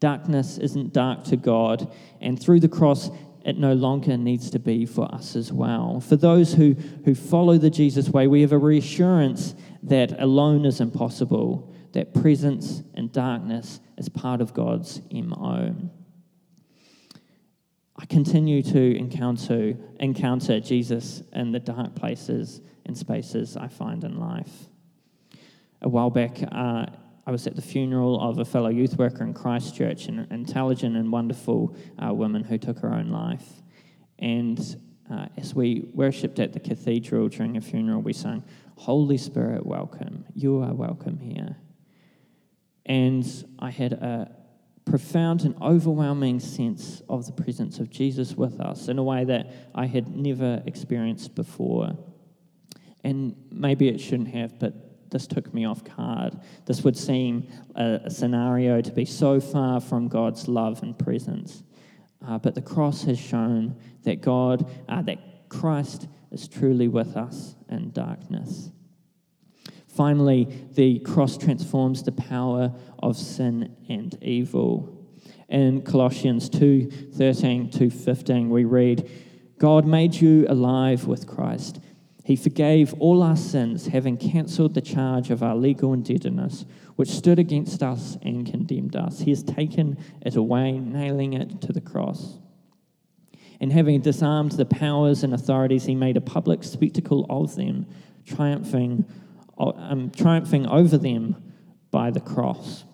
Darkness 0.00 0.56
isn't 0.56 0.94
dark 0.94 1.24
to 1.24 1.36
God, 1.36 1.92
and 2.20 2.40
through 2.40 2.60
the 2.60 2.68
cross, 2.68 3.10
it 3.44 3.58
no 3.58 3.74
longer 3.74 4.16
needs 4.16 4.50
to 4.50 4.58
be 4.58 4.86
for 4.86 5.12
us 5.14 5.36
as 5.36 5.52
well. 5.52 6.00
For 6.00 6.16
those 6.16 6.54
who, 6.54 6.74
who 7.04 7.14
follow 7.14 7.58
the 7.58 7.70
Jesus 7.70 8.08
way, 8.08 8.26
we 8.26 8.40
have 8.40 8.52
a 8.52 8.58
reassurance 8.58 9.54
that 9.82 10.20
alone 10.20 10.64
is 10.64 10.80
impossible, 10.80 11.69
that 11.92 12.14
presence 12.14 12.82
and 12.94 13.12
darkness 13.12 13.80
is 13.98 14.08
part 14.08 14.40
of 14.40 14.54
God's 14.54 15.00
MO. 15.12 15.74
I 17.96 18.06
continue 18.06 18.62
to 18.62 18.96
encounter, 18.96 19.74
encounter 19.98 20.58
Jesus 20.60 21.22
in 21.32 21.52
the 21.52 21.60
dark 21.60 21.94
places 21.94 22.62
and 22.86 22.96
spaces 22.96 23.56
I 23.56 23.68
find 23.68 24.04
in 24.04 24.18
life. 24.18 24.68
A 25.82 25.88
while 25.88 26.10
back, 26.10 26.42
uh, 26.50 26.86
I 27.26 27.30
was 27.30 27.46
at 27.46 27.56
the 27.56 27.62
funeral 27.62 28.20
of 28.20 28.38
a 28.38 28.44
fellow 28.44 28.70
youth 28.70 28.96
worker 28.96 29.22
in 29.22 29.34
Christchurch, 29.34 30.06
an 30.06 30.26
intelligent 30.30 30.96
and 30.96 31.12
wonderful 31.12 31.76
uh, 32.02 32.12
woman 32.14 32.42
who 32.42 32.56
took 32.56 32.78
her 32.78 32.92
own 32.92 33.10
life. 33.10 33.46
And 34.18 34.58
uh, 35.10 35.26
as 35.36 35.54
we 35.54 35.90
worshipped 35.92 36.38
at 36.38 36.52
the 36.52 36.60
cathedral 36.60 37.28
during 37.28 37.56
a 37.56 37.60
funeral, 37.60 38.00
we 38.00 38.12
sang, 38.12 38.44
Holy 38.76 39.18
Spirit, 39.18 39.66
welcome. 39.66 40.24
You 40.34 40.62
are 40.62 40.72
welcome 40.72 41.18
here. 41.18 41.56
And 42.90 43.24
I 43.60 43.70
had 43.70 43.92
a 43.92 44.34
profound 44.84 45.42
and 45.42 45.54
overwhelming 45.62 46.40
sense 46.40 47.02
of 47.08 47.24
the 47.24 47.30
presence 47.30 47.78
of 47.78 47.88
Jesus 47.88 48.34
with 48.34 48.58
us 48.58 48.88
in 48.88 48.98
a 48.98 49.02
way 49.04 49.22
that 49.22 49.46
I 49.76 49.86
had 49.86 50.08
never 50.08 50.60
experienced 50.66 51.36
before. 51.36 51.96
And 53.04 53.36
maybe 53.48 53.86
it 53.86 54.00
shouldn't 54.00 54.30
have, 54.30 54.58
but 54.58 55.08
this 55.08 55.28
took 55.28 55.54
me 55.54 55.64
off 55.66 55.84
guard. 55.84 56.40
This 56.66 56.82
would 56.82 56.96
seem 56.96 57.46
a, 57.76 58.00
a 58.06 58.10
scenario 58.10 58.80
to 58.80 58.90
be 58.90 59.04
so 59.04 59.38
far 59.38 59.80
from 59.80 60.08
God's 60.08 60.48
love 60.48 60.82
and 60.82 60.98
presence. 60.98 61.62
Uh, 62.26 62.38
but 62.38 62.56
the 62.56 62.60
cross 62.60 63.04
has 63.04 63.20
shown 63.20 63.76
that 64.02 64.20
God, 64.20 64.68
uh, 64.88 65.02
that 65.02 65.48
Christ 65.48 66.08
is 66.32 66.48
truly 66.48 66.88
with 66.88 67.16
us 67.16 67.54
in 67.68 67.92
darkness. 67.92 68.72
Finally, 69.94 70.68
the 70.72 70.98
cross 71.00 71.36
transforms 71.36 72.02
the 72.02 72.12
power 72.12 72.72
of 73.00 73.16
sin 73.16 73.76
and 73.88 74.16
evil. 74.22 74.96
In 75.48 75.82
Colossians 75.82 76.48
2 76.48 77.12
13 77.14 77.70
to 77.70 77.90
15, 77.90 78.50
we 78.50 78.64
read, 78.64 79.10
God 79.58 79.84
made 79.84 80.14
you 80.14 80.46
alive 80.48 81.06
with 81.06 81.26
Christ 81.26 81.80
he 82.30 82.36
forgave 82.36 82.94
all 83.00 83.24
our 83.24 83.36
sins, 83.36 83.88
having 83.88 84.16
cancelled 84.16 84.74
the 84.74 84.80
charge 84.80 85.30
of 85.30 85.42
our 85.42 85.56
legal 85.56 85.92
indebtedness, 85.92 86.64
which 86.94 87.08
stood 87.08 87.40
against 87.40 87.82
us 87.82 88.16
and 88.22 88.46
condemned 88.46 88.94
us. 88.94 89.18
He 89.18 89.30
has 89.30 89.42
taken 89.42 89.98
it 90.24 90.36
away, 90.36 90.78
nailing 90.78 91.32
it 91.32 91.60
to 91.62 91.72
the 91.72 91.80
cross. 91.80 92.38
And 93.60 93.72
having 93.72 94.00
disarmed 94.00 94.52
the 94.52 94.64
powers 94.64 95.24
and 95.24 95.34
authorities, 95.34 95.86
he 95.86 95.96
made 95.96 96.16
a 96.16 96.20
public 96.20 96.62
spectacle 96.62 97.26
of 97.28 97.56
them, 97.56 97.86
triumphing, 98.24 99.06
um, 99.60 100.10
triumphing 100.10 100.66
over 100.66 100.98
them 100.98 101.36
by 101.90 102.10
the 102.10 102.20
cross. 102.20 102.84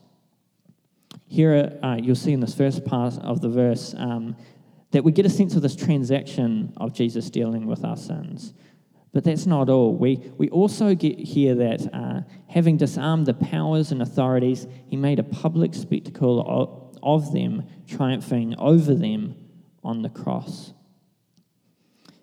Here, 1.28 1.78
uh, 1.82 1.99
you'll 2.00 2.14
see 2.14 2.32
in 2.32 2.40
this 2.40 2.54
first 2.54 2.84
part 2.84 3.19
of 3.19 3.40
the 3.40 3.49
verse 3.49 3.95
um, 3.97 4.36
that 4.93 5.04
we 5.04 5.12
get 5.12 5.26
a 5.26 5.30
sense 5.30 5.54
of 5.54 5.62
this 5.62 5.76
transaction 5.76 6.73
of 6.76 6.93
Jesus 6.93 7.30
dealing 7.30 7.67
with 7.67 7.84
our 7.84 7.97
sins. 7.97 8.54
But 9.12 9.25
that's 9.25 9.47
not 9.47 9.69
all. 9.69 9.95
We, 9.95 10.17
we 10.36 10.50
also 10.50 10.95
get 10.95 11.19
here 11.19 11.54
that 11.54 11.95
uh, 11.95 12.21
having 12.49 12.76
disarmed 12.76 13.26
the 13.26 13.34
powers 13.34 13.90
and 13.90 14.02
authorities, 14.02 14.67
he 14.88 14.97
made 14.97 15.19
a 15.19 15.23
public 15.23 15.75
spectacle 15.75 16.45
of, 16.47 16.99
of 17.02 17.32
them, 17.32 17.64
triumphing 17.86 18.54
over 18.58 18.95
them 18.95 19.34
on 19.82 20.02
the 20.02 20.10
cross. 20.10 20.73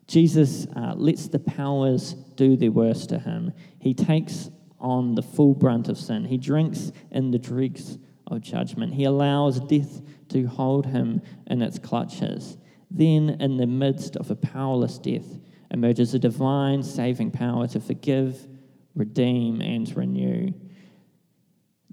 Jesus 0.08 0.68
uh, 0.76 0.94
lets 0.96 1.28
the 1.28 1.40
powers 1.40 2.16
do 2.36 2.56
their 2.56 2.72
worst 2.72 3.10
to 3.10 3.20
him. 3.20 3.54
He 3.80 3.94
takes 3.94 4.50
on 4.80 5.16
the 5.16 5.22
full 5.22 5.54
brunt 5.54 5.88
of 5.88 5.98
sin. 5.98 6.26
He 6.26 6.38
drinks 6.38 6.92
in 7.12 7.32
the 7.32 7.40
dregs 7.40 7.98
of 8.28 8.42
judgment. 8.42 8.94
He 8.94 9.06
allows 9.06 9.60
death 9.60 10.02
to 10.30 10.48
hold 10.48 10.86
him 10.86 11.22
in 11.48 11.62
its 11.62 11.80
clutches. 11.80 12.58
Then, 12.92 13.38
in 13.40 13.58
the 13.58 13.66
midst 13.66 14.16
of 14.18 14.30
a 14.30 14.36
powerless 14.36 14.98
death, 14.98 15.40
emerges 15.72 16.14
a 16.14 16.20
divine 16.20 16.84
saving 16.84 17.32
power 17.32 17.68
to 17.68 17.80
forgive, 17.80 18.48
redeem, 18.96 19.62
and 19.62 19.96
renew. 19.96 20.54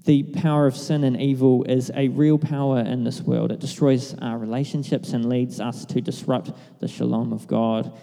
The 0.03 0.23
power 0.23 0.65
of 0.65 0.75
sin 0.75 1.03
and 1.03 1.19
evil 1.19 1.63
is 1.63 1.91
a 1.95 2.07
real 2.07 2.37
power 2.37 2.79
in 2.79 3.03
this 3.03 3.21
world. 3.21 3.51
It 3.51 3.59
destroys 3.59 4.15
our 4.15 4.37
relationships 4.37 5.13
and 5.13 5.29
leads 5.29 5.59
us 5.59 5.85
to 5.85 6.01
disrupt 6.01 6.51
the 6.79 6.87
shalom 6.87 7.31
of 7.31 7.47
God. 7.47 7.97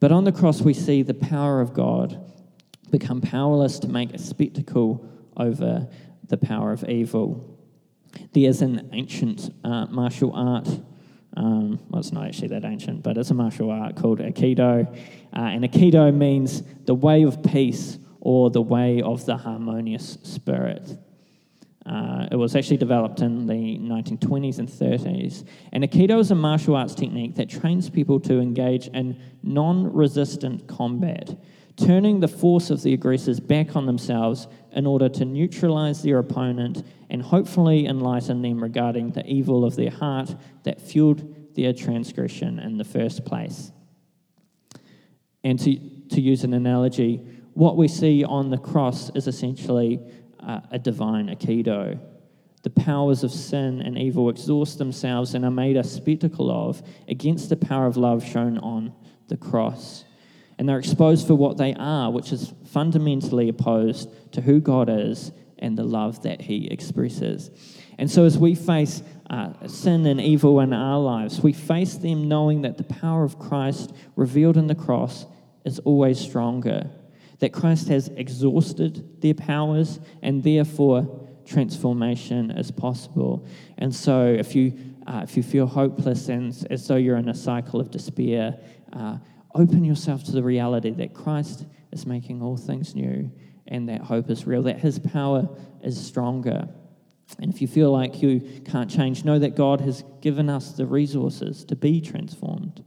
But 0.00 0.12
on 0.12 0.24
the 0.24 0.32
cross, 0.32 0.60
we 0.60 0.74
see 0.74 1.02
the 1.02 1.14
power 1.14 1.60
of 1.60 1.72
God 1.72 2.32
become 2.90 3.20
powerless 3.20 3.78
to 3.80 3.88
make 3.88 4.12
a 4.12 4.18
spectacle 4.18 5.08
over 5.36 5.88
the 6.28 6.36
power 6.36 6.72
of 6.72 6.88
evil. 6.88 7.58
There's 8.32 8.62
an 8.62 8.90
ancient 8.92 9.50
uh, 9.64 9.86
martial 9.86 10.32
art 10.34 10.68
um, 11.36 11.78
well, 11.90 12.00
it's 12.00 12.12
not 12.12 12.26
actually 12.26 12.48
that 12.48 12.64
ancient, 12.64 13.02
but 13.02 13.18
it's 13.18 13.30
a 13.30 13.34
martial 13.34 13.70
art 13.70 13.94
called 13.94 14.20
Aikido. 14.20 14.86
Uh, 15.36 15.40
and 15.40 15.64
Aikido 15.64 16.12
means 16.14 16.62
the 16.86 16.94
way 16.94 17.24
of 17.24 17.42
peace 17.42 17.98
or 18.20 18.50
the 18.50 18.62
way 18.62 19.02
of 19.02 19.26
the 19.26 19.36
harmonious 19.36 20.16
spirit. 20.22 20.98
Uh, 21.86 22.26
it 22.32 22.36
was 22.36 22.56
actually 22.56 22.76
developed 22.76 23.20
in 23.20 23.46
the 23.46 23.78
1920s 23.78 24.58
and 24.58 24.68
30s. 24.68 25.46
And 25.72 25.84
Aikido 25.84 26.18
is 26.18 26.32
a 26.32 26.34
martial 26.34 26.74
arts 26.74 26.94
technique 26.94 27.36
that 27.36 27.48
trains 27.48 27.88
people 27.88 28.18
to 28.20 28.40
engage 28.40 28.88
in 28.88 29.16
non 29.44 29.92
resistant 29.92 30.66
combat, 30.66 31.38
turning 31.76 32.18
the 32.18 32.28
force 32.28 32.70
of 32.70 32.82
the 32.82 32.92
aggressors 32.92 33.38
back 33.38 33.76
on 33.76 33.86
themselves 33.86 34.48
in 34.72 34.84
order 34.84 35.08
to 35.08 35.24
neutralize 35.24 36.02
their 36.02 36.18
opponent 36.18 36.82
and 37.08 37.22
hopefully 37.22 37.86
enlighten 37.86 38.42
them 38.42 38.60
regarding 38.60 39.12
the 39.12 39.24
evil 39.24 39.64
of 39.64 39.76
their 39.76 39.90
heart 39.90 40.34
that 40.64 40.80
fueled 40.80 41.54
their 41.54 41.72
transgression 41.72 42.58
in 42.58 42.78
the 42.78 42.84
first 42.84 43.24
place. 43.24 43.70
And 45.44 45.56
to, 45.60 45.78
to 46.10 46.20
use 46.20 46.42
an 46.42 46.52
analogy, 46.52 47.24
what 47.54 47.76
we 47.76 47.86
see 47.86 48.24
on 48.24 48.50
the 48.50 48.58
cross 48.58 49.10
is 49.10 49.28
essentially 49.28 50.00
uh, 50.46 50.60
a 50.70 50.78
divine 50.78 51.28
aikido. 51.28 51.98
The 52.62 52.70
powers 52.70 53.22
of 53.22 53.30
sin 53.30 53.80
and 53.80 53.98
evil 53.98 54.30
exhaust 54.30 54.78
themselves 54.78 55.34
and 55.34 55.44
are 55.44 55.50
made 55.50 55.76
a 55.76 55.84
spectacle 55.84 56.50
of 56.50 56.82
against 57.08 57.48
the 57.48 57.56
power 57.56 57.86
of 57.86 57.96
love 57.96 58.24
shown 58.24 58.58
on 58.58 58.92
the 59.28 59.36
cross. 59.36 60.04
And 60.58 60.68
they're 60.68 60.78
exposed 60.78 61.26
for 61.26 61.34
what 61.34 61.58
they 61.58 61.74
are, 61.74 62.10
which 62.10 62.32
is 62.32 62.54
fundamentally 62.64 63.48
opposed 63.48 64.08
to 64.32 64.40
who 64.40 64.60
God 64.60 64.88
is 64.88 65.32
and 65.58 65.76
the 65.76 65.84
love 65.84 66.22
that 66.22 66.40
He 66.40 66.68
expresses. 66.68 67.50
And 67.98 68.10
so, 68.10 68.24
as 68.24 68.38
we 68.38 68.54
face 68.54 69.02
uh, 69.28 69.66
sin 69.66 70.06
and 70.06 70.20
evil 70.20 70.60
in 70.60 70.72
our 70.72 70.98
lives, 70.98 71.40
we 71.42 71.52
face 71.52 71.94
them 71.94 72.28
knowing 72.28 72.62
that 72.62 72.78
the 72.78 72.84
power 72.84 73.24
of 73.24 73.38
Christ 73.38 73.92
revealed 74.16 74.56
in 74.56 74.66
the 74.66 74.74
cross 74.74 75.26
is 75.64 75.78
always 75.80 76.18
stronger, 76.18 76.90
that 77.38 77.52
Christ 77.52 77.88
has 77.88 78.08
exhausted 78.08 79.20
their 79.20 79.34
powers, 79.34 80.00
and 80.22 80.42
therefore 80.42 81.28
transformation 81.44 82.50
is 82.50 82.70
possible. 82.70 83.46
And 83.78 83.94
so, 83.94 84.26
if 84.26 84.54
you 84.54 84.78
uh, 85.06 85.20
if 85.22 85.36
you 85.36 85.42
feel 85.42 85.66
hopeless 85.66 86.28
and 86.28 86.66
as 86.68 86.86
though 86.88 86.96
you're 86.96 87.16
in 87.16 87.28
a 87.28 87.34
cycle 87.34 87.80
of 87.80 87.90
despair, 87.90 88.58
uh, 88.92 89.18
open 89.54 89.84
yourself 89.84 90.24
to 90.24 90.32
the 90.32 90.42
reality 90.42 90.90
that 90.90 91.14
Christ 91.14 91.64
is 91.92 92.06
making 92.06 92.42
all 92.42 92.56
things 92.56 92.94
new 92.94 93.30
and 93.68 93.88
that 93.88 94.00
hope 94.00 94.30
is 94.30 94.46
real, 94.46 94.62
that 94.62 94.80
His 94.80 94.98
power 94.98 95.48
is 95.82 96.04
stronger. 96.04 96.68
And 97.38 97.52
if 97.52 97.60
you 97.60 97.68
feel 97.68 97.90
like 97.90 98.22
you 98.22 98.40
can't 98.64 98.90
change, 98.90 99.24
know 99.24 99.38
that 99.38 99.56
God 99.56 99.80
has 99.80 100.04
given 100.20 100.48
us 100.48 100.72
the 100.72 100.86
resources 100.86 101.64
to 101.66 101.76
be 101.76 102.00
transformed. 102.00 102.84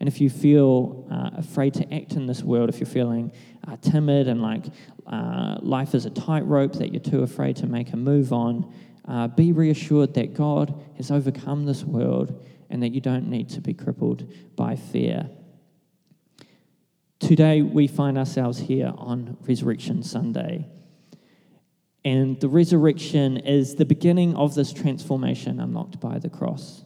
And 0.00 0.08
if 0.08 0.20
you 0.20 0.28
feel 0.28 1.06
uh, 1.10 1.38
afraid 1.38 1.74
to 1.74 1.94
act 1.94 2.12
in 2.12 2.26
this 2.26 2.42
world, 2.42 2.68
if 2.68 2.80
you're 2.80 2.86
feeling 2.86 3.32
uh, 3.66 3.76
timid 3.80 4.28
and 4.28 4.42
like 4.42 4.64
uh, 5.06 5.58
life 5.60 5.94
is 5.94 6.04
a 6.04 6.10
tightrope 6.10 6.74
that 6.74 6.92
you're 6.92 7.00
too 7.00 7.22
afraid 7.22 7.56
to 7.56 7.66
make 7.66 7.92
a 7.92 7.96
move 7.96 8.32
on, 8.32 8.72
uh, 9.06 9.28
be 9.28 9.52
reassured 9.52 10.14
that 10.14 10.34
God 10.34 10.74
has 10.96 11.10
overcome 11.10 11.64
this 11.64 11.84
world 11.84 12.44
and 12.70 12.82
that 12.82 12.92
you 12.92 13.00
don't 13.00 13.28
need 13.28 13.48
to 13.50 13.60
be 13.60 13.74
crippled 13.74 14.30
by 14.56 14.76
fear. 14.76 15.30
Today, 17.20 17.62
we 17.62 17.86
find 17.86 18.18
ourselves 18.18 18.58
here 18.58 18.92
on 18.96 19.36
Resurrection 19.46 20.02
Sunday. 20.02 20.66
And 22.04 22.38
the 22.40 22.48
resurrection 22.48 23.38
is 23.38 23.76
the 23.76 23.86
beginning 23.86 24.34
of 24.36 24.54
this 24.54 24.72
transformation 24.72 25.58
unlocked 25.58 26.00
by 26.00 26.18
the 26.18 26.28
cross. 26.28 26.84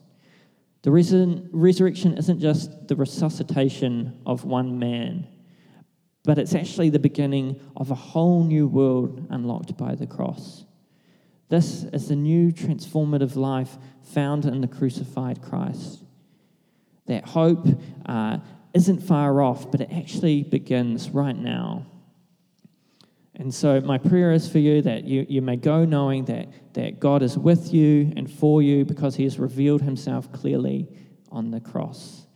The 0.82 0.90
res- 0.90 1.12
resurrection 1.52 2.16
isn't 2.16 2.40
just 2.40 2.88
the 2.88 2.96
resuscitation 2.96 4.20
of 4.24 4.44
one 4.44 4.78
man, 4.78 5.26
but 6.24 6.38
it's 6.38 6.54
actually 6.54 6.90
the 6.90 6.98
beginning 6.98 7.60
of 7.76 7.90
a 7.90 7.96
whole 7.96 8.44
new 8.44 8.68
world 8.68 9.26
unlocked 9.30 9.76
by 9.76 9.94
the 9.94 10.06
cross. 10.06 10.64
This 11.48 11.84
is 11.84 12.08
the 12.08 12.16
new 12.16 12.52
transformative 12.52 13.34
life 13.34 13.76
found 14.02 14.44
in 14.44 14.60
the 14.60 14.68
crucified 14.68 15.42
Christ. 15.42 16.04
That 17.06 17.24
hope 17.24 17.66
uh, 18.06 18.38
isn't 18.74 19.02
far 19.02 19.40
off, 19.40 19.70
but 19.70 19.80
it 19.80 19.90
actually 19.90 20.42
begins 20.42 21.10
right 21.10 21.36
now. 21.36 21.86
And 23.38 23.54
so, 23.54 23.80
my 23.80 23.98
prayer 23.98 24.32
is 24.32 24.50
for 24.50 24.58
you 24.58 24.82
that 24.82 25.04
you, 25.04 25.24
you 25.28 25.40
may 25.40 25.54
go 25.54 25.84
knowing 25.84 26.24
that, 26.24 26.48
that 26.74 26.98
God 26.98 27.22
is 27.22 27.38
with 27.38 27.72
you 27.72 28.12
and 28.16 28.28
for 28.28 28.62
you 28.62 28.84
because 28.84 29.14
he 29.14 29.22
has 29.22 29.38
revealed 29.38 29.82
himself 29.82 30.32
clearly 30.32 30.88
on 31.30 31.52
the 31.52 31.60
cross. 31.60 32.26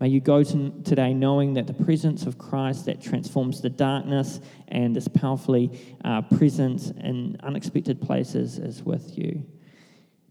May 0.00 0.08
you 0.08 0.20
go 0.20 0.42
to, 0.42 0.82
today 0.82 1.12
knowing 1.12 1.54
that 1.54 1.66
the 1.66 1.74
presence 1.74 2.24
of 2.24 2.38
Christ 2.38 2.86
that 2.86 3.02
transforms 3.02 3.60
the 3.60 3.68
darkness 3.68 4.40
and 4.68 4.96
is 4.96 5.08
powerfully 5.08 5.78
uh, 6.04 6.22
present 6.22 6.90
in 7.02 7.36
unexpected 7.42 8.00
places 8.00 8.58
is 8.58 8.82
with 8.82 9.18
you. 9.18 9.44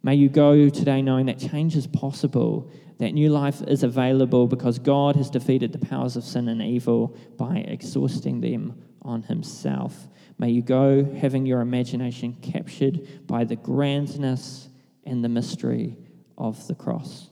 May 0.02 0.16
you 0.16 0.30
go 0.30 0.70
today 0.70 1.04
knowing 1.04 1.28
that 1.28 1.40
change 1.40 1.76
is 1.76 1.88
possible, 1.88 2.72
that 3.00 3.14
new 3.14 3.30
life 3.30 3.62
is 3.64 3.84
available 3.84 4.48
because 4.48 4.80
God 4.80 5.16
has 5.16 5.30
defeated 5.30 5.72
the 5.72 5.84
powers 5.84 6.16
of 6.16 6.24
sin 6.24 6.48
and 6.48 6.62
evil 6.62 7.16
by 7.38 7.58
exhausting 7.58 8.42
them 8.42 8.76
on 9.06 9.24
himself. 9.24 10.08
May 10.38 10.50
you 10.50 10.62
go 10.62 11.06
having 11.06 11.46
your 11.46 11.62
imagination 11.62 12.34
captured 12.42 13.26
by 13.26 13.46
the 13.46 13.56
grandness 13.56 14.68
and 15.06 15.24
the 15.24 15.30
mystery 15.30 15.96
of 16.38 16.68
the 16.68 16.76
cross. 16.76 17.30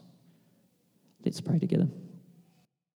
Let's 1.25 1.41
pray 1.41 1.59
together. 1.59 1.87